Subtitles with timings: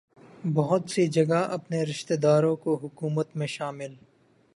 [0.53, 3.93] بہت سی جگہ اپنے رشتہ داروں کو حکومت میں شامل